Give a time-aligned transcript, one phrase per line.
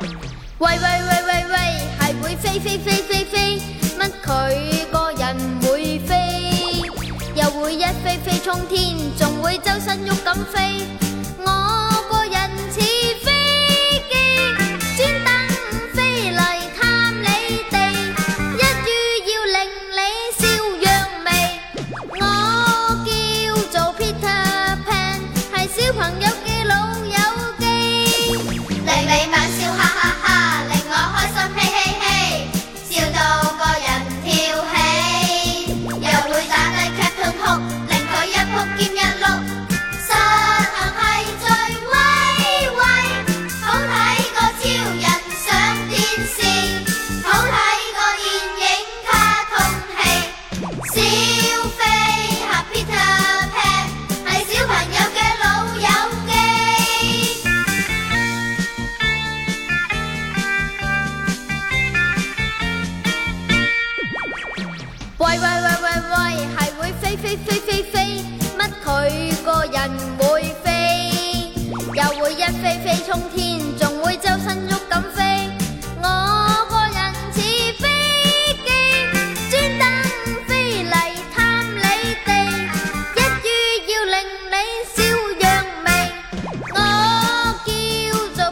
[0.00, 0.08] 喂
[0.58, 1.56] 喂喂喂喂
[1.98, 3.60] 系会飞飞飞飞飞
[3.98, 6.82] 乜佢个人会飞
[7.34, 10.86] 又会一飞飞冲天仲会周身喐咁飞
[51.00, 51.06] 小
[51.78, 51.82] 飞
[52.40, 53.08] 侠 peter
[53.54, 53.84] pan
[54.26, 55.88] 系小朋友嘅老友
[56.26, 56.30] 记
[65.18, 68.24] 喂喂喂喂喂系会飞飞飞飞飞
[68.58, 68.88] 乜佢
[69.44, 69.90] 个人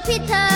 [0.08, 0.47] 피타